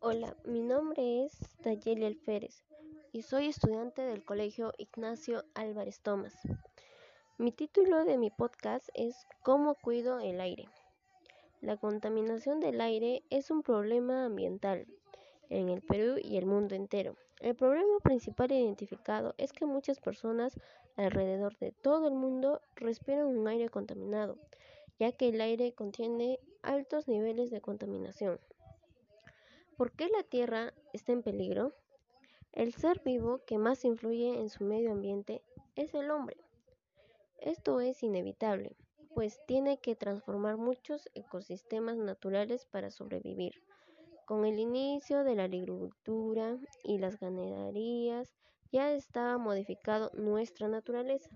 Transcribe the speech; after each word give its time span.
Hola, 0.00 0.36
mi 0.44 0.62
nombre 0.62 1.24
es 1.24 1.32
Dayeli 1.64 2.04
Alférez 2.04 2.62
y 3.10 3.22
soy 3.22 3.46
estudiante 3.46 4.00
del 4.02 4.24
Colegio 4.24 4.72
Ignacio 4.78 5.42
Álvarez 5.54 5.98
Tomás. 6.00 6.34
Mi 7.36 7.50
título 7.50 8.04
de 8.04 8.16
mi 8.16 8.30
podcast 8.30 8.88
es 8.94 9.26
¿Cómo 9.42 9.74
cuido 9.74 10.20
el 10.20 10.40
aire? 10.40 10.68
La 11.60 11.76
contaminación 11.76 12.60
del 12.60 12.80
aire 12.80 13.24
es 13.28 13.50
un 13.50 13.64
problema 13.64 14.26
ambiental 14.26 14.86
en 15.50 15.68
el 15.68 15.82
Perú 15.82 16.20
y 16.22 16.36
el 16.36 16.46
mundo 16.46 16.76
entero. 16.76 17.16
El 17.40 17.56
problema 17.56 17.98
principal 17.98 18.52
identificado 18.52 19.34
es 19.36 19.52
que 19.52 19.66
muchas 19.66 19.98
personas 19.98 20.54
alrededor 20.94 21.58
de 21.58 21.72
todo 21.72 22.06
el 22.06 22.14
mundo 22.14 22.60
respiran 22.76 23.26
un 23.26 23.48
aire 23.48 23.68
contaminado, 23.68 24.38
ya 25.00 25.10
que 25.10 25.30
el 25.30 25.40
aire 25.40 25.72
contiene 25.72 26.38
altos 26.62 27.08
niveles 27.08 27.50
de 27.50 27.60
contaminación. 27.60 28.38
¿Por 29.78 29.92
qué 29.92 30.08
la 30.08 30.24
Tierra 30.24 30.74
está 30.92 31.12
en 31.12 31.22
peligro? 31.22 31.72
El 32.52 32.74
ser 32.74 33.00
vivo 33.04 33.44
que 33.46 33.58
más 33.58 33.84
influye 33.84 34.34
en 34.34 34.50
su 34.50 34.64
medio 34.64 34.90
ambiente 34.90 35.40
es 35.76 35.94
el 35.94 36.10
hombre. 36.10 36.36
Esto 37.38 37.78
es 37.78 38.02
inevitable, 38.02 38.74
pues 39.14 39.40
tiene 39.46 39.78
que 39.78 39.94
transformar 39.94 40.56
muchos 40.56 41.08
ecosistemas 41.14 41.96
naturales 41.96 42.66
para 42.66 42.90
sobrevivir. 42.90 43.62
Con 44.26 44.44
el 44.44 44.58
inicio 44.58 45.22
de 45.22 45.36
la 45.36 45.44
agricultura 45.44 46.58
y 46.82 46.98
las 46.98 47.20
ganaderías 47.20 48.34
ya 48.72 48.90
estaba 48.92 49.38
modificado 49.38 50.10
nuestra 50.12 50.66
naturaleza. 50.66 51.30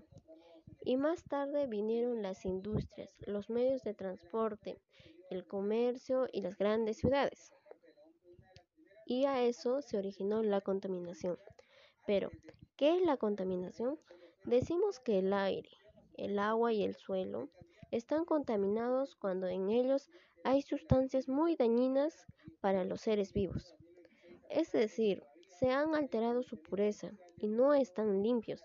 Y 0.81 0.97
más 0.97 1.23
tarde 1.23 1.65
vinieron 1.65 2.21
las 2.21 2.43
industrias, 2.43 3.15
los 3.25 3.49
medios 3.49 3.83
de 3.83 3.93
transporte, 3.93 4.81
el 5.29 5.47
comercio 5.47 6.27
y 6.33 6.41
las 6.41 6.57
grandes 6.57 6.97
ciudades 6.97 7.53
y 9.05 9.25
a 9.25 9.43
eso 9.43 9.81
se 9.81 9.97
originó 9.97 10.43
la 10.43 10.61
contaminación. 10.61 11.37
Pero, 12.05 12.29
¿qué 12.75 12.97
es 12.97 13.01
la 13.05 13.17
contaminación? 13.17 13.99
Decimos 14.45 14.99
que 14.99 15.19
el 15.19 15.33
aire, 15.33 15.69
el 16.17 16.39
agua 16.39 16.73
y 16.73 16.83
el 16.83 16.95
suelo 16.95 17.49
están 17.91 18.25
contaminados 18.25 19.15
cuando 19.15 19.47
en 19.47 19.69
ellos 19.69 20.09
hay 20.43 20.61
sustancias 20.61 21.29
muy 21.29 21.55
dañinas 21.55 22.25
para 22.59 22.83
los 22.83 23.01
seres 23.01 23.33
vivos. 23.33 23.75
Es 24.49 24.71
decir, 24.71 25.23
se 25.59 25.69
han 25.69 25.95
alterado 25.95 26.43
su 26.43 26.61
pureza 26.61 27.11
y 27.37 27.47
no 27.47 27.73
están 27.73 28.21
limpios 28.21 28.63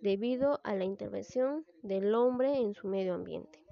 debido 0.00 0.60
a 0.64 0.74
la 0.74 0.84
intervención 0.84 1.64
del 1.82 2.14
hombre 2.14 2.58
en 2.58 2.74
su 2.74 2.88
medio 2.88 3.14
ambiente. 3.14 3.63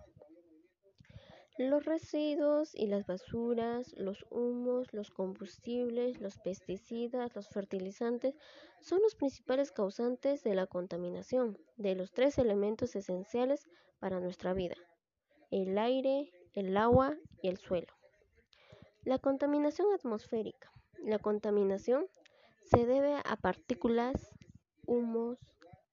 Los 1.58 1.84
residuos 1.84 2.74
y 2.74 2.86
las 2.86 3.04
basuras, 3.06 3.92
los 3.98 4.24
humos, 4.30 4.94
los 4.94 5.10
combustibles, 5.10 6.18
los 6.18 6.38
pesticidas, 6.38 7.36
los 7.36 7.46
fertilizantes 7.50 8.34
son 8.80 9.02
los 9.02 9.14
principales 9.14 9.70
causantes 9.70 10.42
de 10.44 10.54
la 10.54 10.66
contaminación 10.66 11.58
de 11.76 11.94
los 11.94 12.10
tres 12.12 12.38
elementos 12.38 12.96
esenciales 12.96 13.68
para 14.00 14.18
nuestra 14.18 14.54
vida, 14.54 14.76
el 15.50 15.76
aire, 15.76 16.32
el 16.54 16.74
agua 16.74 17.18
y 17.42 17.48
el 17.48 17.58
suelo. 17.58 17.92
La 19.04 19.18
contaminación 19.18 19.92
atmosférica. 19.92 20.72
La 21.04 21.18
contaminación 21.18 22.06
se 22.64 22.86
debe 22.86 23.16
a 23.24 23.36
partículas, 23.36 24.14
humos, 24.86 25.38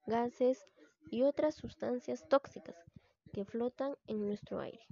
gases 0.08 0.66
y 1.12 1.24
otras 1.24 1.56
sustancias 1.56 2.26
tóxicas 2.30 2.78
que 3.34 3.44
flotan 3.44 3.98
en 4.08 4.26
nuestro 4.26 4.62
aire. 4.62 4.86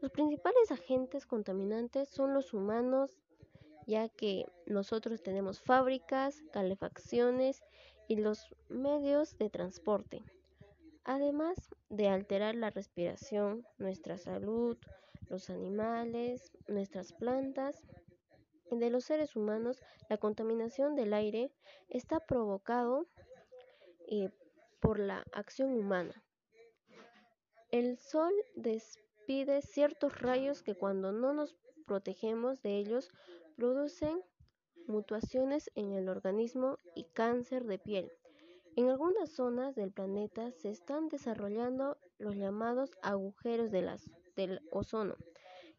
Los 0.00 0.12
principales 0.12 0.70
agentes 0.70 1.26
contaminantes 1.26 2.08
son 2.08 2.32
los 2.32 2.54
humanos, 2.54 3.10
ya 3.86 4.08
que 4.08 4.46
nosotros 4.66 5.22
tenemos 5.22 5.60
fábricas, 5.60 6.40
calefacciones 6.52 7.64
y 8.06 8.16
los 8.16 8.54
medios 8.68 9.36
de 9.38 9.50
transporte, 9.50 10.22
además 11.02 11.74
de 11.88 12.06
alterar 12.08 12.54
la 12.54 12.70
respiración, 12.70 13.66
nuestra 13.78 14.18
salud, 14.18 14.78
los 15.28 15.50
animales, 15.50 16.52
nuestras 16.68 17.12
plantas. 17.12 17.82
De 18.70 18.90
los 18.90 19.04
seres 19.04 19.34
humanos, 19.34 19.82
la 20.08 20.18
contaminación 20.18 20.94
del 20.94 21.12
aire 21.12 21.50
está 21.88 22.20
provocado 22.20 23.08
eh, 24.06 24.30
por 24.78 25.00
la 25.00 25.24
acción 25.32 25.72
humana. 25.72 26.22
El 27.72 27.98
sol 27.98 28.32
despierta 28.54 29.07
pide 29.28 29.60
ciertos 29.60 30.22
rayos 30.22 30.62
que 30.62 30.74
cuando 30.74 31.12
no 31.12 31.34
nos 31.34 31.54
protegemos 31.86 32.62
de 32.62 32.78
ellos 32.78 33.10
producen 33.56 34.22
mutaciones 34.86 35.70
en 35.74 35.92
el 35.92 36.08
organismo 36.08 36.78
y 36.94 37.04
cáncer 37.12 37.64
de 37.66 37.78
piel. 37.78 38.10
En 38.74 38.88
algunas 38.88 39.30
zonas 39.30 39.74
del 39.74 39.92
planeta 39.92 40.50
se 40.52 40.70
están 40.70 41.10
desarrollando 41.10 41.98
los 42.18 42.36
llamados 42.36 42.92
agujeros 43.02 43.70
del 43.70 44.60
ozono, 44.70 45.16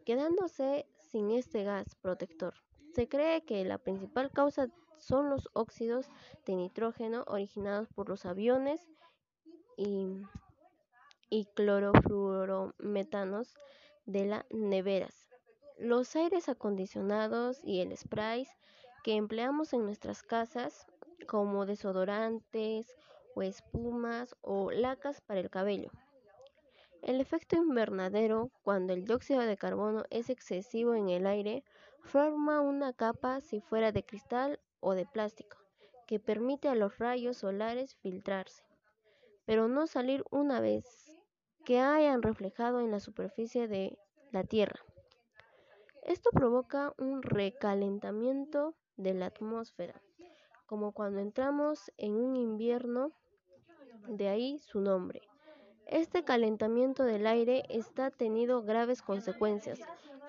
quedándose 0.05 0.85
sin 1.09 1.31
este 1.31 1.63
gas 1.63 1.95
protector. 1.95 2.53
Se 2.93 3.07
cree 3.07 3.43
que 3.45 3.65
la 3.65 3.79
principal 3.79 4.29
causa 4.29 4.67
son 4.99 5.31
los 5.31 5.49
óxidos 5.53 6.07
de 6.45 6.55
nitrógeno 6.55 7.23
originados 7.25 7.87
por 7.95 8.09
los 8.09 8.27
aviones 8.27 8.87
y 9.75 10.05
y 11.29 11.45
clorofluorometanos 11.55 13.53
de 14.05 14.25
las 14.25 14.45
neveras. 14.49 15.27
Los 15.77 16.15
aires 16.15 16.49
acondicionados 16.49 17.61
y 17.63 17.81
el 17.81 17.95
spray 17.95 18.47
que 19.03 19.15
empleamos 19.15 19.73
en 19.73 19.85
nuestras 19.85 20.23
casas 20.23 20.87
como 21.27 21.65
desodorantes 21.65 22.95
o 23.35 23.43
espumas 23.43 24.35
o 24.41 24.71
lacas 24.71 25.21
para 25.21 25.39
el 25.39 25.49
cabello. 25.49 25.91
El 27.01 27.21
efecto 27.21 27.55
invernadero, 27.55 28.49
cuando 28.61 28.91
el 28.93 29.05
dióxido 29.05 29.39
de 29.41 29.55
carbono 29.55 30.03
es 30.09 30.29
excesivo 30.29 30.95
en 30.95 31.09
el 31.09 31.27
aire, 31.27 31.63
forma 32.03 32.59
una 32.59 32.91
capa 32.91 33.39
si 33.39 33.61
fuera 33.61 33.93
de 33.93 34.03
cristal 34.03 34.59
o 34.81 34.95
de 34.95 35.05
plástico, 35.05 35.57
que 36.07 36.19
permite 36.19 36.67
a 36.67 36.75
los 36.75 36.97
rayos 36.97 37.37
solares 37.37 37.95
filtrarse, 37.95 38.63
pero 39.45 39.69
no 39.69 39.87
salir 39.87 40.25
una 40.29 40.59
vez 40.59 41.08
que 41.69 41.79
hayan 41.79 42.23
reflejado 42.23 42.79
en 42.79 42.89
la 42.89 42.99
superficie 42.99 43.67
de 43.67 43.95
la 44.31 44.43
Tierra. 44.43 44.79
Esto 46.01 46.31
provoca 46.31 46.95
un 46.97 47.21
recalentamiento 47.21 48.73
de 48.97 49.13
la 49.13 49.27
atmósfera, 49.27 50.01
como 50.65 50.93
cuando 50.93 51.19
entramos 51.19 51.91
en 51.97 52.15
un 52.15 52.35
invierno, 52.37 53.11
de 54.07 54.29
ahí 54.29 54.57
su 54.57 54.79
nombre. 54.81 55.21
Este 55.85 56.23
calentamiento 56.23 57.03
del 57.03 57.27
aire 57.27 57.61
está 57.69 58.09
tenido 58.09 58.63
graves 58.63 59.03
consecuencias, 59.03 59.79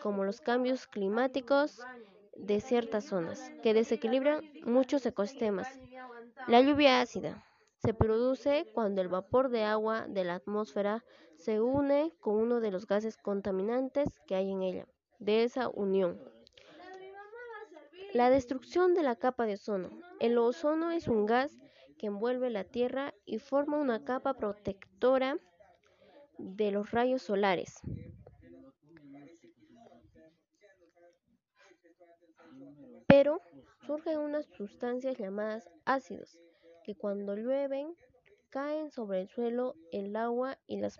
como 0.02 0.24
los 0.24 0.42
cambios 0.42 0.86
climáticos 0.86 1.80
de 2.36 2.60
ciertas 2.60 3.06
zonas, 3.06 3.50
que 3.62 3.72
desequilibran 3.72 4.44
muchos 4.66 5.06
ecosistemas. 5.06 5.80
La 6.48 6.60
lluvia 6.60 7.00
ácida 7.00 7.42
se 7.80 7.94
produce 7.94 8.66
cuando 8.74 9.00
el 9.00 9.08
vapor 9.08 9.48
de 9.48 9.64
agua 9.64 10.06
de 10.06 10.24
la 10.24 10.34
atmósfera 10.34 11.02
se 11.36 11.62
une 11.62 12.12
con 12.20 12.36
uno 12.36 12.60
de 12.60 12.70
los 12.70 12.86
gases 12.86 13.16
contaminantes 13.16 14.08
que 14.26 14.34
hay 14.34 14.50
en 14.50 14.62
ella. 14.62 14.86
De 15.18 15.44
esa 15.44 15.68
unión. 15.68 16.20
La 18.12 18.28
destrucción 18.28 18.94
de 18.94 19.02
la 19.02 19.16
capa 19.16 19.46
de 19.46 19.54
ozono. 19.54 19.91
El 20.18 20.36
ozono 20.36 20.91
es 20.91 21.08
un 21.08 21.24
gas 21.24 21.56
que 21.98 22.08
envuelve 22.08 22.50
la 22.50 22.64
Tierra 22.64 23.14
y 23.24 23.38
forma 23.38 23.78
una 23.78 24.04
capa 24.04 24.34
protectora 24.34 25.38
de 26.36 26.72
los 26.72 26.91
rayos 26.91 27.22
solares. 27.22 27.80
Pero 33.06 33.41
surgen 33.86 34.18
unas 34.18 34.47
sustancias 34.47 35.16
llamadas 35.18 35.71
ácidos 35.84 36.38
que 36.91 36.97
cuando 36.98 37.37
llueven 37.37 37.95
caen 38.51 38.91
sobre 38.91 39.21
el 39.21 39.28
suelo, 39.28 39.77
el 39.92 40.16
agua 40.16 40.59
y 40.66 40.78
las 40.78 40.98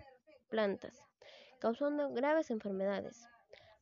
plantas, 0.49 1.03
causando 1.59 2.13
graves 2.13 2.49
enfermedades. 2.49 3.27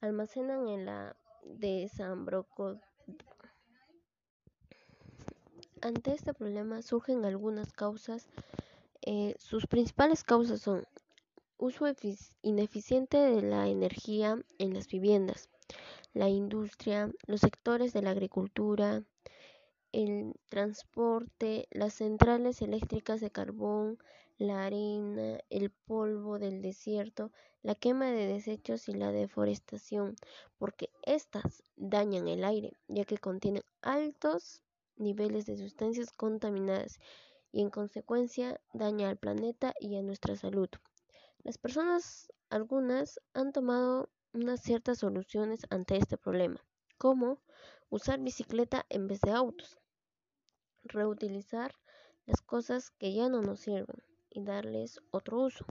Almacenan 0.02 0.68
en 0.68 0.86
la 0.88 1.16
desambroco. 1.44 2.80
Ante 5.82 6.14
este 6.14 6.34
problema 6.34 6.82
surgen 6.82 7.26
algunas 7.26 7.74
causas. 7.74 8.28
Eh, 9.04 9.36
sus 9.38 9.68
principales 9.68 10.24
causas 10.24 10.62
son 10.62 10.88
uso 11.58 11.86
ineficiente 12.42 13.18
de 13.18 13.44
la 13.44 13.68
energía 13.68 14.42
en 14.58 14.74
las 14.74 14.88
viviendas, 14.88 15.48
la 16.14 16.28
industria, 16.28 17.12
los 17.28 17.42
sectores 17.42 17.94
de 17.94 18.02
la 18.02 18.12
agricultura, 18.12 19.04
el 19.92 20.34
transporte, 20.50 21.68
las 21.72 21.96
centrales 21.96 22.62
eléctricas 22.62 23.22
de 23.22 23.32
carbón, 23.32 23.98
la 24.38 24.66
arena, 24.66 25.40
el 25.50 25.70
polvo 25.70 26.40
del 26.40 26.62
desierto, 26.62 27.32
la 27.62 27.76
quema 27.76 28.06
de 28.06 28.28
desechos 28.28 28.88
y 28.88 28.94
la 28.94 29.12
deforestación, 29.12 30.16
porque 30.58 30.90
éstas 31.04 31.64
dañan 31.76 32.28
el 32.28 32.44
aire, 32.44 32.74
ya 32.88 33.04
que 33.04 33.18
contienen 33.18 33.64
altos 33.82 34.64
niveles 34.96 35.46
de 35.46 35.58
sustancias 35.58 36.12
contaminadas 36.12 37.00
y 37.52 37.62
en 37.62 37.70
consecuencia 37.70 38.62
daña 38.74 39.10
al 39.10 39.18
planeta 39.18 39.74
y 39.80 39.98
a 39.98 40.04
nuestra 40.04 40.36
salud. 40.36 40.70
Las 41.44 41.58
personas, 41.58 42.32
algunas, 42.50 43.20
han 43.34 43.52
tomado 43.52 44.10
unas 44.34 44.62
ciertas 44.62 45.00
soluciones 45.00 45.62
ante 45.70 45.98
este 45.98 46.18
problema, 46.18 46.64
como 46.98 47.42
usar 47.90 48.20
bicicleta 48.20 48.86
en 48.90 49.08
vez 49.08 49.22
de 49.22 49.32
autos, 49.32 49.79
reutilizar 50.84 51.76
las 52.26 52.42
cosas 52.42 52.92
que 52.92 53.14
ya 53.14 53.30
no 53.30 53.42
nos 53.42 53.62
sirven 53.62 54.04
y 54.30 54.44
darles 54.44 55.00
otro 55.12 55.42
uso, 55.42 55.66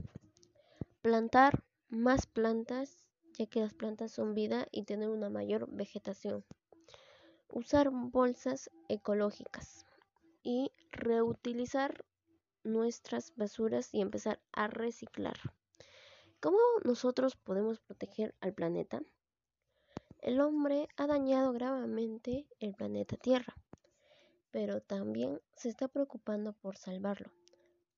plantar 1.02 1.64
más 1.88 2.26
plantas, 2.26 3.04
ya 3.38 3.46
que 3.46 3.60
las 3.60 3.74
plantas 3.74 4.12
son 4.12 4.34
vida 4.34 4.66
y 4.70 4.82
tener 4.82 5.08
una 5.08 5.30
mayor 5.30 5.68
vegetación, 5.70 6.44
usar 7.48 7.90
bolsas 7.90 8.70
ecológicas 8.88 9.86
y 10.42 10.72
reutilizar 10.90 12.04
nuestras 12.64 13.32
basuras 13.36 13.94
y 13.94 14.00
empezar 14.00 14.40
a 14.52 14.66
reciclar. 14.66 15.36
¿Cómo 16.40 16.58
nosotros 16.84 17.36
podemos 17.36 17.80
proteger 17.80 18.34
al 18.40 18.52
planeta? 18.52 19.00
El 20.20 20.40
hombre 20.40 20.88
ha 20.96 21.06
dañado 21.06 21.52
gravemente 21.52 22.46
el 22.60 22.74
planeta 22.74 23.16
Tierra, 23.16 23.54
pero 24.50 24.80
también 24.80 25.40
se 25.54 25.68
está 25.68 25.88
preocupando 25.88 26.52
por 26.52 26.76
salvarlo. 26.76 27.32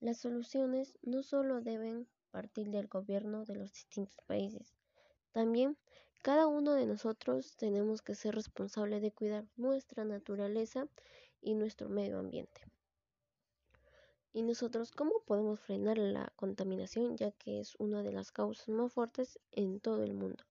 Las 0.01 0.19
soluciones 0.19 0.99
no 1.03 1.23
solo 1.23 1.61
deben 1.61 2.09
partir 2.31 2.71
del 2.71 2.87
gobierno 2.87 3.45
de 3.45 3.57
los 3.57 3.73
distintos 3.73 4.17
países, 4.27 4.75
también 5.33 5.77
cada 6.23 6.47
uno 6.47 6.75
de 6.75 6.85
nosotros 6.85 7.57
tenemos 7.57 8.03
que 8.03 8.15
ser 8.15 8.35
responsable 8.35 9.01
de 9.01 9.11
cuidar 9.11 9.47
nuestra 9.57 10.05
naturaleza 10.05 10.87
y 11.41 11.55
nuestro 11.55 11.89
medio 11.89 12.19
ambiente. 12.19 12.61
¿Y 14.33 14.43
nosotros 14.43 14.93
cómo 14.93 15.23
podemos 15.25 15.61
frenar 15.61 15.99
la 15.99 16.33
contaminación 16.37 17.17
ya 17.17 17.33
que 17.33 17.61
es 17.61 17.75
una 17.77 18.03
de 18.03 18.13
las 18.13 18.33
causas 18.33 18.69
más 18.69 18.93
fuertes 18.93 19.41
en 19.51 19.81
todo 19.81 20.05
el 20.05 20.13
mundo? 20.13 20.45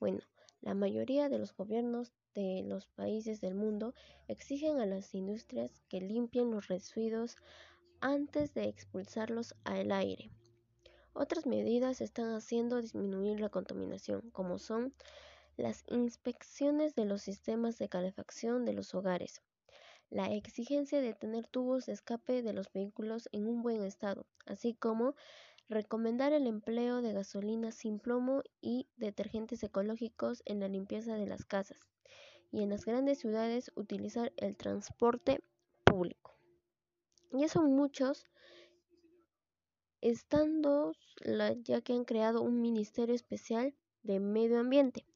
Bueno, 0.00 0.20
la 0.60 0.74
mayoría 0.74 1.28
de 1.28 1.38
los 1.38 1.54
gobiernos 1.54 2.12
de 2.34 2.62
los 2.64 2.86
países 2.86 3.40
del 3.40 3.54
mundo 3.54 3.94
exigen 4.28 4.80
a 4.80 4.86
las 4.86 5.14
industrias 5.14 5.82
que 5.88 6.00
limpien 6.00 6.50
los 6.50 6.68
residuos 6.68 7.36
antes 8.00 8.54
de 8.54 8.64
expulsarlos 8.64 9.54
al 9.64 9.92
aire. 9.92 10.30
Otras 11.12 11.46
medidas 11.46 12.00
están 12.00 12.34
haciendo 12.34 12.80
disminuir 12.80 13.40
la 13.40 13.50
contaminación, 13.50 14.30
como 14.30 14.58
son 14.58 14.94
las 15.56 15.84
inspecciones 15.88 16.94
de 16.94 17.04
los 17.04 17.22
sistemas 17.22 17.78
de 17.78 17.88
calefacción 17.88 18.64
de 18.64 18.72
los 18.72 18.94
hogares, 18.94 19.42
la 20.08 20.32
exigencia 20.32 21.00
de 21.00 21.14
tener 21.14 21.46
tubos 21.46 21.86
de 21.86 21.92
escape 21.92 22.42
de 22.42 22.52
los 22.52 22.72
vehículos 22.72 23.28
en 23.32 23.46
un 23.46 23.62
buen 23.62 23.82
estado, 23.82 24.26
así 24.46 24.74
como 24.74 25.14
recomendar 25.68 26.32
el 26.32 26.46
empleo 26.46 27.02
de 27.02 27.12
gasolina 27.12 27.72
sin 27.72 27.98
plomo 27.98 28.42
y 28.60 28.88
detergentes 28.96 29.62
ecológicos 29.62 30.42
en 30.44 30.60
la 30.60 30.68
limpieza 30.68 31.14
de 31.14 31.26
las 31.26 31.44
casas 31.44 31.91
y 32.52 32.62
en 32.62 32.70
las 32.70 32.84
grandes 32.84 33.18
ciudades 33.18 33.72
utilizar 33.74 34.32
el 34.36 34.56
transporte 34.56 35.42
público. 35.84 36.36
Y 37.32 37.44
eso 37.44 37.62
muchos 37.62 38.26
estando 40.00 40.92
ya 41.62 41.80
que 41.80 41.94
han 41.94 42.04
creado 42.04 42.42
un 42.42 42.60
ministerio 42.60 43.14
especial 43.14 43.74
de 44.02 44.20
medio 44.20 44.58
ambiente 44.58 45.06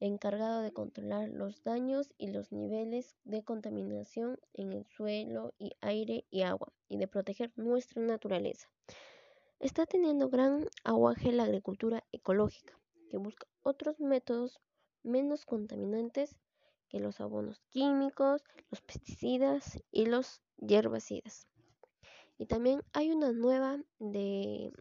encargado 0.00 0.62
de 0.62 0.72
controlar 0.72 1.28
los 1.28 1.62
daños 1.62 2.10
y 2.16 2.28
los 2.28 2.52
niveles 2.52 3.16
de 3.24 3.44
contaminación 3.44 4.38
en 4.54 4.72
el 4.72 4.86
suelo 4.86 5.52
y 5.58 5.72
aire 5.82 6.24
y 6.30 6.42
agua 6.42 6.72
y 6.88 6.96
de 6.96 7.06
proteger 7.06 7.52
nuestra 7.56 8.02
naturaleza. 8.02 8.68
Está 9.60 9.84
teniendo 9.84 10.30
gran 10.30 10.66
aguaje 10.84 11.32
la 11.32 11.44
agricultura 11.44 12.02
ecológica, 12.12 12.78
que 13.10 13.18
busca 13.18 13.46
otros 13.62 14.00
métodos 14.00 14.58
menos 15.02 15.44
contaminantes 15.44 16.34
que 16.90 17.00
los 17.00 17.20
abonos 17.20 17.62
químicos, 17.70 18.42
los 18.70 18.82
pesticidas 18.82 19.80
y 19.90 20.06
los 20.06 20.42
hierbicidas. 20.58 21.46
Y 22.36 22.46
también 22.46 22.82
hay 22.92 23.10
una 23.10 23.32
nueva 23.32 23.78
de, 23.98 24.72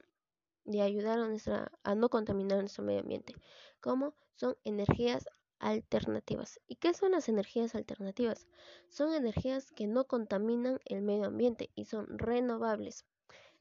de 0.66 0.82
ayudar 0.82 1.20
a, 1.20 1.72
a 1.84 1.96
no 1.96 2.10
contaminar 2.10 2.60
nuestro 2.60 2.84
medio 2.84 3.02
ambiente, 3.02 3.36
como 3.80 4.16
son 4.36 4.58
energías 4.64 5.30
alternativas. 5.60 6.60
¿Y 6.68 6.78
qué 6.78 6.94
son 6.94 7.12
las 7.12 7.30
energías 7.30 7.76
alternativas? 7.76 8.48
Son 8.90 9.14
energías 9.14 9.72
que 9.72 9.88
no 9.88 10.06
contaminan 10.06 10.80
el 10.86 11.02
medio 11.02 11.26
ambiente 11.26 11.70
y 11.76 11.86
son 11.86 12.18
renovables. 12.18 13.06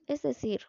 Es 0.07 0.23
decir, 0.23 0.63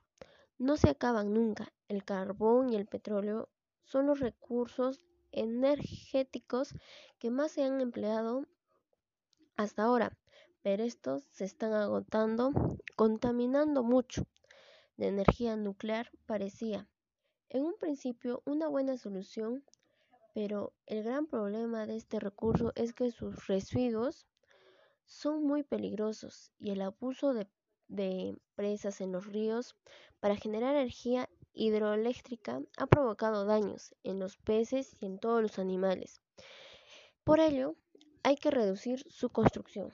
no 0.58 0.75
se 0.75 0.90
acaban 0.90 1.34
nunca. 1.34 1.72
El 1.88 2.04
carbón 2.04 2.74
y 2.74 2.75
el 2.75 2.88
petróleo 2.88 3.48
son 3.84 4.08
los 4.08 4.20
recursos 4.20 5.00
energéticos 5.31 6.76
que 7.20 7.31
más 7.31 7.52
se 7.52 7.64
han 7.64 7.81
empleado 7.81 8.46
hasta 9.56 9.84
ahora, 9.84 10.18
pero 10.62 10.84
estos 10.84 11.24
se 11.31 11.46
están 11.46 11.74
agotando, 11.74 12.52
contaminando 12.96 13.84
mucho. 13.84 14.26
De 14.98 15.08
energía 15.08 15.56
nuclear 15.56 16.12
parecía 16.26 16.88
en 17.50 17.64
un 17.66 17.76
principio 17.78 18.42
una 18.46 18.68
buena 18.68 18.98
solución 18.98 19.64
pero 20.34 20.74
el 20.86 21.04
gran 21.04 21.26
problema 21.26 21.86
de 21.86 21.98
este 21.98 22.20
recurso 22.20 22.72
es 22.75 22.94
que 22.94 23.12
sus 23.12 23.48
residuos 23.48 24.28
son 25.06 25.44
muy 25.44 25.64
peligrosos 25.64 26.52
y 26.60 26.72
el 26.72 26.82
abuso 26.82 27.34
de, 27.34 28.38
presas 28.56 29.02
en 29.02 29.12
los 29.12 29.25
ríos 29.25 29.75
para 30.20 30.36
generar 30.36 30.75
energía 30.75 31.28
hidroeléctrica 31.60 32.62
ha 32.78 32.88
provocado 32.88 33.46
daños 33.46 33.94
en 34.04 34.18
los 34.20 34.38
peces 34.38 34.96
y 35.00 35.06
en 35.06 35.20
todos 35.20 35.42
los 35.42 35.60
animales. 35.60 36.22
Por 37.24 37.42
ello, 37.42 37.76
hay 38.24 38.38
que 38.38 38.50
reducir 38.50 39.06
su 39.10 39.30
construcción. 39.30 39.94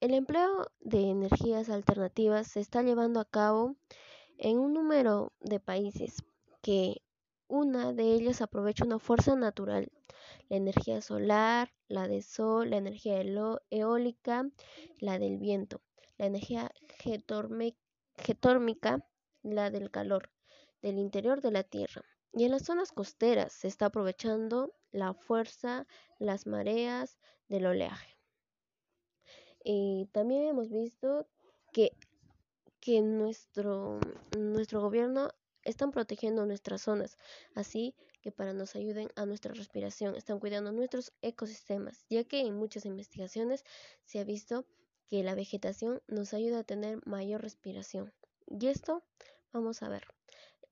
El 0.00 0.14
empleo 0.14 0.70
de 0.80 1.10
energías 1.10 1.68
alternativas 1.68 2.48
se 2.48 2.60
está 2.60 2.82
llevando 2.82 3.20
a 3.20 3.24
cabo 3.24 3.76
en 4.38 4.58
un 4.58 4.72
número 4.72 5.32
de 5.40 5.60
países 5.60 6.24
que 6.62 7.02
una 7.48 7.92
de 7.92 8.14
ellas 8.14 8.40
aprovecha 8.40 8.84
una 8.84 8.98
fuerza 8.98 9.36
natural, 9.36 9.92
la 10.48 10.56
energía 10.56 11.02
solar, 11.02 11.72
la 11.88 12.08
de 12.08 12.22
sol, 12.22 12.70
la 12.70 12.78
energía 12.78 13.22
eólica, 13.70 14.48
la 14.98 15.18
del 15.18 15.38
viento, 15.38 15.82
la 16.16 16.26
energía 16.26 16.72
getórmica, 18.16 19.06
la 19.42 19.70
del 19.70 19.90
calor, 19.90 20.30
del 20.84 20.98
interior 20.98 21.40
de 21.40 21.50
la 21.50 21.62
Tierra. 21.62 22.02
Y 22.34 22.44
en 22.44 22.50
las 22.50 22.66
zonas 22.66 22.92
costeras 22.92 23.54
se 23.54 23.68
está 23.68 23.86
aprovechando 23.86 24.74
la 24.92 25.14
fuerza, 25.14 25.86
las 26.18 26.46
mareas 26.46 27.18
del 27.48 27.64
oleaje. 27.64 28.18
Y 29.64 30.10
también 30.12 30.44
hemos 30.44 30.70
visto 30.70 31.26
que, 31.72 31.96
que 32.80 33.00
nuestro, 33.00 33.98
nuestro 34.36 34.82
gobierno 34.82 35.30
están 35.62 35.90
protegiendo 35.90 36.44
nuestras 36.44 36.82
zonas, 36.82 37.16
así 37.54 37.94
que 38.20 38.30
para 38.30 38.52
nos 38.52 38.76
ayuden 38.76 39.08
a 39.16 39.24
nuestra 39.24 39.54
respiración, 39.54 40.16
están 40.16 40.38
cuidando 40.38 40.70
nuestros 40.70 41.14
ecosistemas, 41.22 42.04
ya 42.10 42.24
que 42.24 42.40
en 42.40 42.56
muchas 42.56 42.84
investigaciones 42.84 43.64
se 44.04 44.18
ha 44.18 44.24
visto 44.24 44.66
que 45.06 45.22
la 45.22 45.34
vegetación 45.34 46.02
nos 46.08 46.34
ayuda 46.34 46.58
a 46.58 46.64
tener 46.64 47.00
mayor 47.06 47.40
respiración. 47.40 48.12
Y 48.46 48.66
esto 48.66 49.02
vamos 49.50 49.82
a 49.82 49.88
ver. 49.88 50.13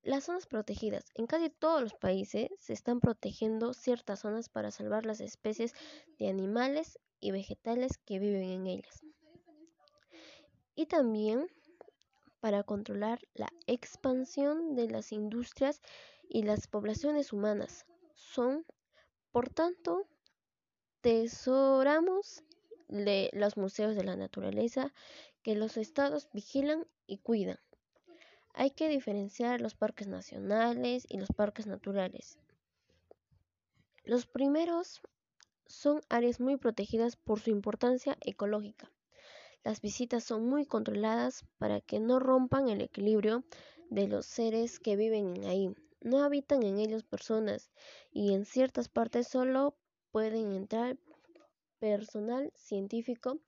Las 0.03 0.25
zonas 0.25 0.47
protegidas. 0.47 1.05
En 1.15 1.27
casi 1.27 1.49
todos 1.49 1.81
los 1.81 1.93
países 1.93 2.49
se 2.59 2.73
están 2.73 2.99
protegiendo 2.99 3.73
ciertas 3.73 4.19
zonas 4.19 4.49
para 4.49 4.69
salvar 4.69 5.05
las 5.05 5.21
especies 5.21 5.73
de 6.19 6.27
animales 6.27 6.99
y 7.21 7.31
vegetales 7.31 7.97
que 7.99 8.19
viven 8.19 8.49
en 8.49 8.67
ellas. 8.67 9.01
Y 10.75 10.87
también 10.87 11.47
para 12.41 12.63
controlar 12.63 13.21
la 13.33 13.47
expansión 13.65 14.75
de 14.75 14.89
las 14.89 15.13
industrias 15.13 15.81
y 16.27 16.43
las 16.43 16.67
poblaciones 16.67 17.31
humanas. 17.31 17.85
Son, 18.13 18.65
por 19.31 19.47
tanto, 19.47 20.05
tesoramos 20.99 22.43
de 22.89 23.29
los 23.31 23.55
museos 23.55 23.95
de 23.95 24.03
la 24.03 24.17
naturaleza 24.17 24.93
que 25.43 25.55
los 25.55 25.77
estados 25.77 26.27
vigilan 26.33 26.85
y 27.07 27.19
cuidan. 27.19 27.59
Hay 28.53 28.71
que 28.71 28.87
diferenciar 28.87 29.61
los 29.61 29.73
parques 29.73 30.07
nacionales 30.07 31.05
y 31.09 31.17
los 31.17 31.29
parques 31.29 31.65
naturales. 31.65 32.37
Los 34.03 34.27
primeros 34.27 35.01
son 35.65 36.01
áreas 36.09 36.39
muy 36.39 36.57
protegidas 36.57 37.15
por 37.15 37.39
su 37.39 37.49
importancia 37.49 38.17
ecológica. 38.21 38.91
Las 39.63 39.81
visitas 39.81 40.23
son 40.23 40.47
muy 40.47 40.65
controladas 40.65 41.45
para 41.57 41.81
que 41.81 41.99
no 41.99 42.19
rompan 42.19 42.69
el 42.69 42.81
equilibrio 42.81 43.43
de 43.89 44.07
los 44.07 44.25
seres 44.25 44.79
que 44.79 44.95
viven 44.95 45.45
ahí. 45.45 45.73
no 46.01 46.21
habitan 46.21 46.63
en 46.63 46.79
ellos 46.79 47.03
personas 47.03 47.71
y 48.11 48.33
en 48.33 48.45
ciertas 48.45 48.89
partes 48.89 49.27
solo 49.27 49.77
pueden 50.11 50.51
entrar 50.51 50.97
personal 51.79 52.51
científico 52.55 53.39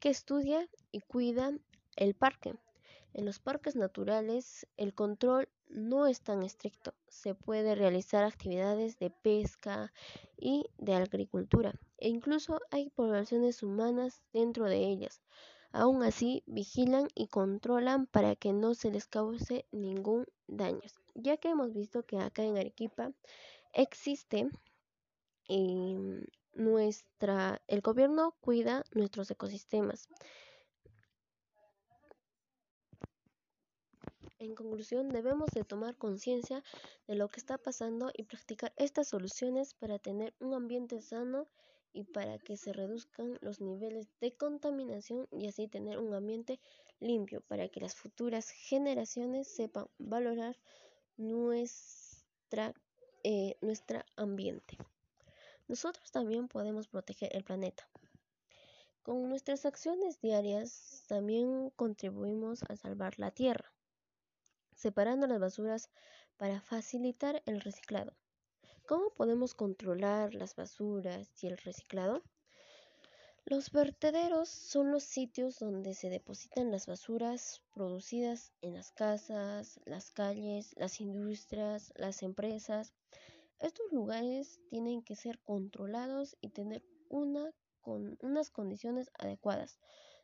que 0.00 0.08
estudia 0.08 0.68
y 0.90 1.00
cuida 1.00 1.52
el 1.96 2.14
parque. 2.14 2.54
En 3.16 3.24
los 3.24 3.38
parques 3.38 3.76
naturales 3.76 4.66
el 4.76 4.92
control 4.92 5.48
no 5.70 6.06
es 6.06 6.20
tan 6.20 6.42
estricto. 6.42 6.92
Se 7.08 7.34
puede 7.34 7.74
realizar 7.74 8.24
actividades 8.24 8.98
de 8.98 9.08
pesca 9.08 9.90
y 10.36 10.66
de 10.76 10.92
agricultura 10.92 11.72
e 11.96 12.10
incluso 12.10 12.60
hay 12.70 12.90
poblaciones 12.90 13.62
humanas 13.62 14.22
dentro 14.34 14.66
de 14.66 14.86
ellas. 14.86 15.22
Aún 15.72 16.02
así, 16.02 16.42
vigilan 16.46 17.08
y 17.14 17.28
controlan 17.28 18.06
para 18.06 18.36
que 18.36 18.52
no 18.52 18.74
se 18.74 18.90
les 18.90 19.06
cause 19.06 19.64
ningún 19.72 20.26
daño. 20.46 20.82
Ya 21.14 21.38
que 21.38 21.48
hemos 21.48 21.72
visto 21.72 22.02
que 22.04 22.18
acá 22.18 22.42
en 22.42 22.58
Arequipa 22.58 23.12
existe 23.72 24.50
em, 25.48 26.22
nuestra, 26.52 27.62
el 27.66 27.80
gobierno 27.80 28.34
cuida 28.42 28.84
nuestros 28.92 29.30
ecosistemas. 29.30 30.06
En 34.46 34.54
conclusión, 34.54 35.08
debemos 35.08 35.50
de 35.50 35.64
tomar 35.64 35.96
conciencia 35.96 36.62
de 37.08 37.16
lo 37.16 37.28
que 37.28 37.40
está 37.40 37.58
pasando 37.58 38.12
y 38.14 38.22
practicar 38.22 38.72
estas 38.76 39.08
soluciones 39.08 39.74
para 39.74 39.98
tener 39.98 40.34
un 40.38 40.54
ambiente 40.54 41.02
sano 41.02 41.48
y 41.92 42.04
para 42.04 42.38
que 42.38 42.56
se 42.56 42.72
reduzcan 42.72 43.38
los 43.40 43.60
niveles 43.60 44.06
de 44.20 44.36
contaminación 44.36 45.26
y 45.32 45.48
así 45.48 45.66
tener 45.66 45.98
un 45.98 46.14
ambiente 46.14 46.60
limpio 47.00 47.40
para 47.40 47.68
que 47.68 47.80
las 47.80 47.96
futuras 47.96 48.50
generaciones 48.50 49.48
sepan 49.48 49.88
valorar 49.98 50.56
nuestra, 51.16 52.72
eh, 53.24 53.56
nuestro 53.62 54.04
ambiente. 54.14 54.78
Nosotros 55.66 56.12
también 56.12 56.46
podemos 56.46 56.86
proteger 56.86 57.34
el 57.34 57.42
planeta. 57.42 57.88
Con 59.02 59.28
nuestras 59.28 59.66
acciones 59.66 60.20
diarias 60.20 61.02
también 61.08 61.70
contribuimos 61.70 62.62
a 62.68 62.76
salvar 62.76 63.18
la 63.18 63.32
Tierra, 63.32 63.72
separando 64.76 65.26
las 65.26 65.40
basuras 65.40 65.90
para 66.36 66.60
facilitar 66.60 67.42
el 67.46 67.60
reciclado. 67.60 68.14
¿Cómo 68.86 69.10
podemos 69.10 69.54
controlar 69.54 70.34
las 70.34 70.54
basuras 70.54 71.28
y 71.42 71.48
el 71.48 71.58
reciclado? 71.58 72.22
Los 73.44 73.70
vertederos 73.70 74.48
son 74.48 74.90
los 74.90 75.04
sitios 75.04 75.58
donde 75.58 75.94
se 75.94 76.10
depositan 76.10 76.70
las 76.70 76.86
basuras 76.86 77.62
producidas 77.72 78.52
en 78.60 78.74
las 78.74 78.92
casas, 78.92 79.80
las 79.84 80.10
calles, 80.10 80.74
las 80.76 81.00
industrias, 81.00 81.92
las 81.96 82.22
empresas. 82.22 82.92
Estos 83.58 83.92
lugares 83.92 84.60
tienen 84.68 85.02
que 85.02 85.16
ser 85.16 85.38
controlados 85.40 86.36
y 86.40 86.50
tener 86.50 86.84
una, 87.08 87.52
con 87.80 88.18
unas 88.20 88.50
condiciones 88.50 89.10
adecuadas. 89.16 89.78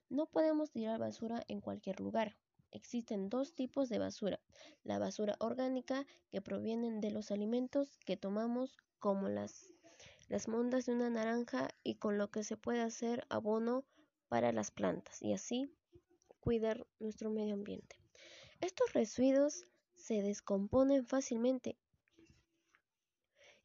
No 0.09 0.27
podemos 0.27 0.71
tirar 0.71 0.99
basura 0.99 1.43
en 1.49 1.61
cualquier 1.61 2.01
lugar. 2.01 2.37
Existen 2.73 3.29
dos 3.29 3.55
tipos 3.55 3.89
de 3.89 3.99
basura. 3.99 4.41
La 4.83 4.99
basura 4.99 5.37
orgánica 5.39 6.07
que 6.31 6.41
provienen 6.41 7.01
de 7.01 7.11
los 7.11 7.31
alimentos 7.31 7.99
que 8.05 8.17
tomamos 8.17 8.77
como 8.99 9.29
las, 9.29 9.69
las 10.29 10.49
mondas 10.49 10.87
de 10.87 10.93
una 10.95 11.11
naranja 11.11 11.69
y 11.85 11.97
con 11.97 12.19
lo 12.19 12.31
que 12.31 12.43
se 12.45 12.57
puede 12.57 12.81
hacer 12.81 13.27
abono 13.29 13.85
para 14.29 14.53
las 14.53 14.71
plantas 14.71 15.21
y 15.23 15.35
así 15.35 15.71
cuidar 16.41 16.87
nuestro 16.99 17.31
medio 17.31 17.55
ambiente. 17.55 17.97
Estos 18.61 18.93
residuos 18.95 19.67
se 19.95 20.23
descomponen 20.23 21.05
fácilmente 21.05 21.77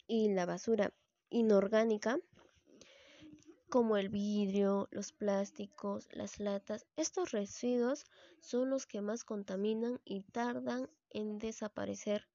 y 0.08 0.34
la 0.34 0.46
basura 0.46 0.94
inorgánica 1.30 2.20
como 3.70 3.98
el 3.98 4.10
vidrio, 4.10 4.88
los 4.92 5.12
plásticos, 5.12 6.08
las 6.12 6.40
latas. 6.40 6.86
Estos 6.96 7.32
residuos 7.32 8.06
son 8.40 8.70
los 8.70 8.86
que 8.86 9.02
más 9.02 9.24
contaminan 9.24 10.00
y 10.06 10.22
tardan 10.22 10.90
en 11.10 11.38
desaparecer. 11.38 12.28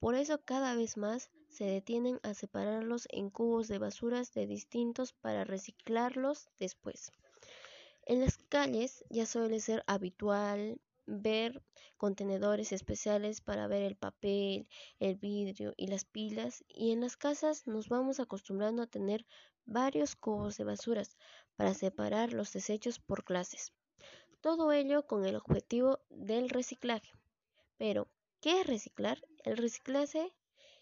Por 0.00 0.14
eso 0.14 0.40
cada 0.44 0.74
vez 0.74 0.96
más 0.96 1.30
se 1.48 1.64
detienen 1.64 2.20
a 2.22 2.34
separarlos 2.34 3.06
en 3.10 3.30
cubos 3.30 3.68
de 3.68 3.78
basuras 3.78 4.32
de 4.32 4.46
distintos 4.46 5.12
para 5.12 5.44
reciclarlos 5.44 6.48
después. 6.58 7.12
En 8.06 8.20
las 8.20 8.38
calles 8.38 9.04
ya 9.10 9.26
suele 9.26 9.60
ser 9.60 9.84
habitual 9.86 10.80
ver 11.06 11.62
contenedores 11.96 12.72
especiales 12.72 13.40
para 13.40 13.66
ver 13.66 13.82
el 13.82 13.96
papel, 13.96 14.68
el 14.98 15.16
vidrio 15.16 15.74
y 15.76 15.88
las 15.88 16.04
pilas 16.04 16.64
y 16.68 16.92
en 16.92 17.00
las 17.00 17.16
casas 17.16 17.66
nos 17.66 17.88
vamos 17.88 18.20
acostumbrando 18.20 18.82
a 18.82 18.86
tener 18.86 19.26
varios 19.68 20.16
cubos 20.16 20.56
de 20.56 20.64
basuras 20.64 21.16
para 21.54 21.74
separar 21.74 22.32
los 22.32 22.52
desechos 22.52 22.98
por 22.98 23.22
clases. 23.22 23.72
Todo 24.40 24.72
ello 24.72 25.06
con 25.06 25.24
el 25.24 25.36
objetivo 25.36 26.00
del 26.08 26.48
reciclaje. 26.48 27.12
Pero, 27.76 28.08
¿qué 28.40 28.60
es 28.60 28.66
reciclar? 28.66 29.22
El 29.44 29.56
reciclaje, 29.56 30.32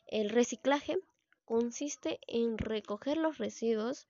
el 0.07 0.31
reciclaje 0.31 0.99
consiste 1.45 2.21
en 2.27 2.59
recoger 2.59 3.17
los 3.17 3.39
residuos 3.39 4.07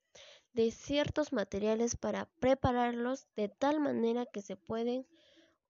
de 0.52 0.70
ciertos 0.70 1.32
materiales 1.32 1.96
para 1.96 2.26
prepararlos 2.40 3.26
de 3.34 3.48
tal 3.48 3.80
manera 3.80 4.26
que 4.26 4.42
se 4.42 4.56
pueden 4.56 5.06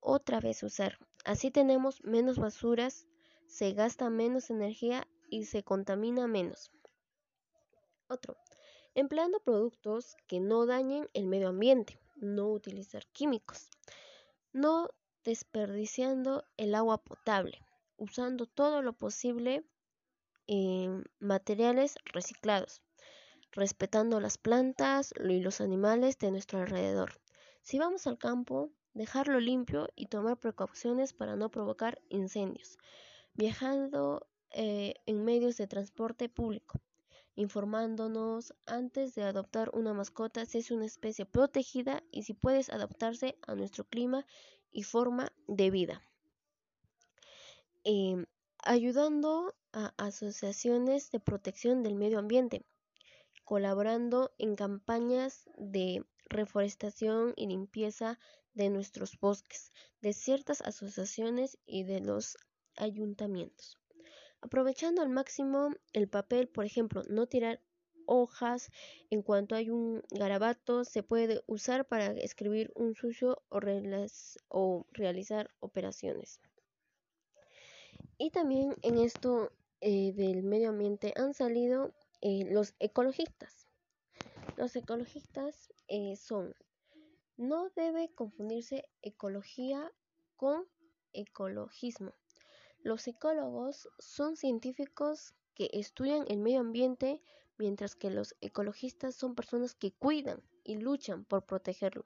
otra 0.00 0.40
vez 0.40 0.62
usar. 0.62 0.98
Así 1.24 1.50
tenemos 1.50 2.02
menos 2.04 2.38
basuras, 2.38 3.06
se 3.46 3.72
gasta 3.72 4.10
menos 4.10 4.50
energía 4.50 5.06
y 5.28 5.44
se 5.44 5.62
contamina 5.62 6.26
menos. 6.26 6.70
Otro, 8.08 8.36
empleando 8.96 9.40
productos 9.40 10.16
que 10.26 10.40
no 10.40 10.64
dañen 10.64 11.08
el 11.12 11.26
medio 11.26 11.48
ambiente, 11.48 12.00
no 12.16 12.48
utilizar 12.48 13.06
químicos, 13.12 13.68
no 14.52 14.88
desperdiciando 15.22 16.44
el 16.56 16.74
agua 16.74 17.04
potable, 17.04 17.60
usando 17.98 18.46
todo 18.46 18.80
lo 18.80 18.94
posible 18.94 19.66
en 20.46 21.04
materiales 21.18 21.96
reciclados, 22.06 22.80
respetando 23.52 24.18
las 24.18 24.38
plantas 24.38 25.12
y 25.22 25.40
los 25.40 25.60
animales 25.60 26.18
de 26.18 26.30
nuestro 26.30 26.60
alrededor. 26.60 27.20
Si 27.62 27.78
vamos 27.78 28.06
al 28.06 28.16
campo, 28.16 28.70
dejarlo 28.94 29.40
limpio 29.40 29.90
y 29.94 30.06
tomar 30.06 30.38
precauciones 30.38 31.12
para 31.12 31.36
no 31.36 31.50
provocar 31.50 32.00
incendios, 32.08 32.78
viajando 33.34 34.26
eh, 34.52 34.94
en 35.04 35.22
medios 35.22 35.58
de 35.58 35.66
transporte 35.66 36.30
público, 36.30 36.80
informándonos 37.36 38.54
antes 38.66 39.14
de 39.14 39.22
adoptar 39.22 39.70
una 39.74 39.92
mascota 39.92 40.44
si 40.46 40.58
es 40.58 40.70
una 40.70 40.86
especie 40.86 41.26
protegida 41.26 42.02
y 42.10 42.24
si 42.24 42.34
puedes 42.34 42.70
adaptarse 42.70 43.38
a 43.46 43.54
nuestro 43.54 43.84
clima 43.84 44.26
y 44.72 44.82
forma 44.82 45.32
de 45.46 45.70
vida. 45.70 46.02
Em, 47.84 48.26
ayudando 48.64 49.54
a 49.72 49.94
asociaciones 49.96 51.10
de 51.12 51.20
protección 51.20 51.82
del 51.82 51.94
medio 51.94 52.18
ambiente, 52.18 52.64
colaborando 53.44 54.34
en 54.38 54.56
campañas 54.56 55.44
de 55.56 56.04
reforestación 56.28 57.32
y 57.36 57.46
limpieza 57.46 58.18
de 58.54 58.70
nuestros 58.70 59.20
bosques, 59.20 59.72
de 60.00 60.14
ciertas 60.14 60.62
asociaciones 60.62 61.58
y 61.66 61.84
de 61.84 62.00
los 62.00 62.38
ayuntamientos. 62.76 63.76
Aprovechando 64.40 65.02
al 65.02 65.08
máximo 65.08 65.70
el 65.92 66.08
papel, 66.08 66.48
por 66.48 66.64
ejemplo, 66.64 67.02
no 67.08 67.26
tirar 67.26 67.60
hojas 68.06 68.70
en 69.10 69.22
cuanto 69.22 69.54
hay 69.54 69.70
un 69.70 70.02
garabato 70.10 70.84
se 70.84 71.02
puede 71.02 71.42
usar 71.46 71.86
para 71.86 72.06
escribir 72.12 72.72
un 72.74 72.94
sucio 72.94 73.42
o, 74.48 74.86
realizar 74.92 75.50
operaciones. 75.60 76.40
Y 78.18 78.30
también 78.30 78.76
en 78.82 78.98
esto 78.98 79.52
eh, 79.80 80.12
del 80.12 80.42
medio 80.42 80.70
ambiente 80.70 81.12
han 81.16 81.34
salido 81.34 81.92
eh, 82.22 82.44
los 82.50 82.74
ecologistas. 82.78 83.66
Los 84.56 84.74
ecologistas 84.76 85.72
eh, 85.88 86.16
son 86.16 86.54
no 87.36 87.68
debe 87.76 88.08
confundirse 88.14 88.88
ecología 89.02 89.92
con 90.36 90.66
ecologismo. 91.12 92.14
Los 92.86 93.08
ecólogos 93.08 93.88
son 93.98 94.36
científicos 94.36 95.34
que 95.56 95.68
estudian 95.72 96.24
el 96.28 96.38
medio 96.38 96.60
ambiente, 96.60 97.20
mientras 97.58 97.96
que 97.96 98.10
los 98.10 98.36
ecologistas 98.40 99.16
son 99.16 99.34
personas 99.34 99.74
que 99.74 99.90
cuidan 99.90 100.40
y 100.62 100.76
luchan 100.76 101.24
por 101.24 101.44
protegerlo. 101.44 102.04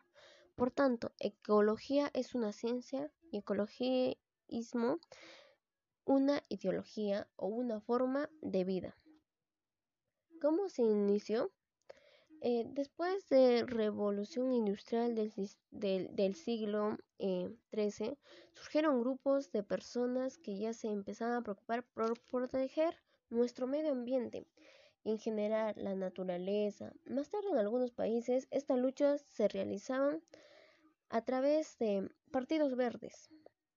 Por 0.56 0.70
tanto, 0.70 1.12
ecología 1.18 2.10
es 2.14 2.34
una 2.34 2.54
ciencia 2.54 3.12
y 3.30 3.36
ecologismo 3.36 5.00
una 6.06 6.42
ideología 6.48 7.28
o 7.36 7.48
una 7.48 7.82
forma 7.82 8.30
de 8.40 8.64
vida. 8.64 8.96
¿Cómo 10.40 10.70
se 10.70 10.80
inició? 10.80 11.52
Eh, 12.42 12.64
después 12.70 13.28
de 13.28 13.64
revolución 13.66 14.54
industrial 14.54 15.14
del, 15.14 16.34
siglo 16.34 16.96
XIII, 17.18 17.58
eh, 18.08 18.16
surgieron 18.54 19.00
grupos 19.00 19.52
de 19.52 19.62
personas 19.62 20.38
que 20.38 20.56
ya 20.56 20.72
se 20.72 20.88
empezaban 20.88 21.34
a 21.34 21.42
preocupar 21.42 21.84
por 21.92 22.18
proteger 22.30 22.96
nuestro 23.28 23.66
medio 23.66 23.92
ambiente 23.92 24.46
y 25.04 25.10
en 25.10 25.18
general 25.18 25.74
la 25.76 25.94
naturaleza. 25.94 26.94
Más 27.04 27.28
tarde 27.28 27.50
en 27.50 27.58
algunos 27.58 27.90
países 27.90 28.48
estas 28.50 28.78
luchas 28.78 29.20
se 29.28 29.46
realizaban 29.46 30.22
a 31.10 31.22
través 31.22 31.78
de 31.78 32.10
partidos 32.30 32.74
verdes. 32.74 33.28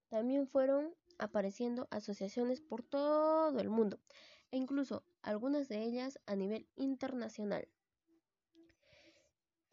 También 0.08 0.48
fueron 0.48 0.96
apareciendo 1.18 1.90
asociaciones 1.92 2.62
por 2.62 2.82
todo 2.82 3.60
el 3.60 3.70
mundo 3.70 4.00
e 4.52 4.58
incluso 4.58 5.04
algunas 5.22 5.68
de 5.68 5.84
ellas 5.84 6.18
a 6.28 6.36
nivel 6.38 6.66
internacional. 6.78 7.68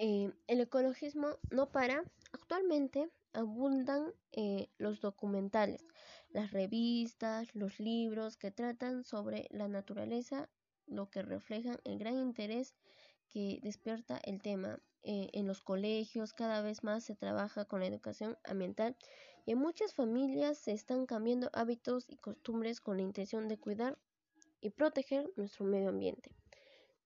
Eh, 0.02 0.32
el 0.46 0.60
ecologismo 0.62 1.36
no 1.50 1.70
para. 1.72 2.02
Actualmente 2.32 3.10
abundan 3.34 4.14
eh, 4.32 4.70
los 4.78 5.02
documentales, 5.02 5.84
las 6.30 6.52
revistas, 6.52 7.54
los 7.54 7.78
libros 7.78 8.38
que 8.38 8.50
tratan 8.50 9.04
sobre 9.04 9.46
la 9.50 9.68
naturaleza, 9.68 10.48
lo 10.86 11.10
que 11.10 11.20
reflejan 11.20 11.76
el 11.84 11.98
gran 11.98 12.16
interés 12.16 12.74
que 13.28 13.60
despierta 13.62 14.18
el 14.24 14.40
tema. 14.40 14.80
Eh, 15.02 15.28
en 15.34 15.46
los 15.46 15.60
colegios 15.60 16.32
cada 16.32 16.62
vez 16.62 16.82
más 16.82 17.04
se 17.04 17.14
trabaja 17.14 17.66
con 17.66 17.80
la 17.80 17.86
educación 17.86 18.38
ambiental 18.44 18.96
y 19.44 19.52
en 19.52 19.58
muchas 19.58 19.92
familias 19.92 20.56
se 20.56 20.72
están 20.72 21.04
cambiando 21.04 21.50
hábitos 21.52 22.06
y 22.08 22.16
costumbres 22.16 22.80
con 22.80 22.96
la 22.96 23.02
intención 23.02 23.48
de 23.48 23.58
cuidar 23.58 23.98
y 24.62 24.70
proteger 24.70 25.30
nuestro 25.36 25.66
medio 25.66 25.90
ambiente. 25.90 26.30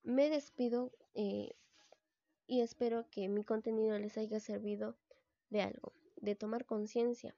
Me 0.04 0.30
despido 0.30 0.92
y 2.46 2.60
espero 2.60 3.08
que 3.10 3.28
mi 3.28 3.44
contenido 3.44 3.98
les 3.98 4.18
haya 4.18 4.40
servido 4.40 4.96
de 5.50 5.62
algo, 5.62 5.92
de 6.16 6.34
tomar 6.34 6.64
conciencia. 6.64 7.34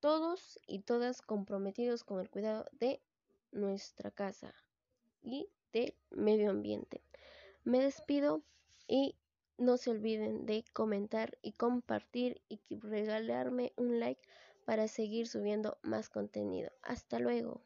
Todos 0.00 0.58
y 0.66 0.80
todas 0.80 1.22
comprometidos 1.22 2.04
con 2.04 2.20
el 2.20 2.30
cuidado 2.30 2.66
de 2.72 3.00
nuestra 3.52 4.10
casa 4.10 4.54
y 5.22 5.48
del 5.72 5.94
medio 6.10 6.50
ambiente. 6.50 7.02
Me 7.64 7.80
despido 7.80 8.42
y 8.86 9.16
no 9.58 9.76
se 9.76 9.90
olviden 9.90 10.46
de 10.46 10.64
comentar 10.72 11.36
y 11.42 11.52
compartir 11.52 12.40
y 12.48 12.60
regalarme 12.70 13.72
un 13.76 14.00
like 14.00 14.22
para 14.64 14.88
seguir 14.88 15.26
subiendo 15.26 15.78
más 15.82 16.08
contenido. 16.08 16.70
Hasta 16.82 17.18
luego. 17.18 17.58